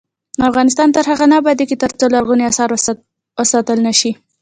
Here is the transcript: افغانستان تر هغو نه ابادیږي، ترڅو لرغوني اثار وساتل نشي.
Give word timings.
افغانستان 0.49 0.87
تر 0.95 1.03
هغو 1.11 1.25
نه 1.31 1.35
ابادیږي، 1.41 1.75
ترڅو 1.83 2.05
لرغوني 2.13 2.43
اثار 2.49 2.69
وساتل 3.39 3.77
نشي. 3.87 4.11